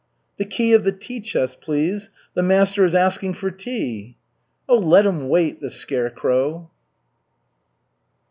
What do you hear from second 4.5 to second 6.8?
"Let him wait, the scarecrow!"